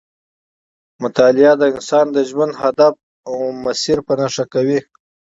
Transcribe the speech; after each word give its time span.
مطالعه 1.03 1.53
د 1.57 1.63
انسان 1.73 2.05
د 2.15 2.17
ژوند 2.29 2.53
هدف 2.63 2.93
او 3.29 3.35
مسیر 3.63 3.97
په 4.07 4.13
نښه 4.19 4.45
کوي. 4.53 4.79